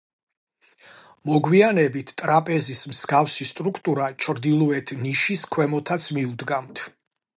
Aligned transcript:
მოგვიანებით, 1.29 2.13
ტრაპეზის 2.21 2.81
მსგავსი 2.93 3.47
სტრუქტურა 3.49 4.09
ჩრდილოეთ 4.25 4.95
ნიშის 5.05 5.45
ქვემოთაც 5.57 6.09
მიუდგამთ. 6.19 6.87